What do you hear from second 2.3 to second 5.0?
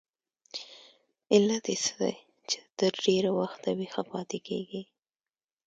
چې تر ډېره وخته ویښه پاتې کیږي؟